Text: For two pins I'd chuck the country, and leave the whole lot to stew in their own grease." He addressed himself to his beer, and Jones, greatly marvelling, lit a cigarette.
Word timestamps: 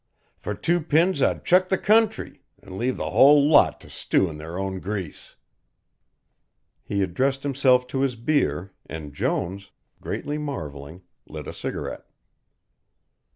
For 0.35 0.55
two 0.55 0.79
pins 0.81 1.21
I'd 1.21 1.45
chuck 1.45 1.67
the 1.67 1.77
country, 1.77 2.41
and 2.59 2.75
leave 2.75 2.97
the 2.97 3.11
whole 3.11 3.47
lot 3.47 3.79
to 3.81 3.89
stew 3.91 4.27
in 4.29 4.39
their 4.39 4.57
own 4.57 4.79
grease." 4.79 5.35
He 6.83 7.03
addressed 7.03 7.43
himself 7.43 7.85
to 7.89 8.01
his 8.01 8.15
beer, 8.15 8.73
and 8.87 9.13
Jones, 9.13 9.69
greatly 10.01 10.39
marvelling, 10.39 11.03
lit 11.27 11.45
a 11.45 11.53
cigarette. 11.53 12.07